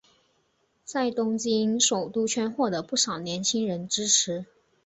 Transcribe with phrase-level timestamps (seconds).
[0.83, 4.47] 在东京首都圈获得不少年轻人支持。